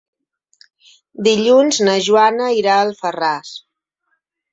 [1.27, 3.53] Dilluns na Joana irà a Alfarràs.